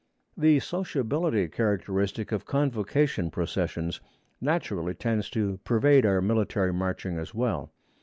The 0.35 0.59
sociability 0.59 1.47
characteristic 1.47 2.31
of 2.31 2.43
convocation 2.47 3.29
processions 3.29 4.01
naturally 4.41 4.95
tends 4.95 5.29
to 5.29 5.59
pervade 5.63 6.07
our 6.07 6.21
military 6.23 6.73
marching 6.73 7.19
as 7.19 7.35
well. 7.35 7.71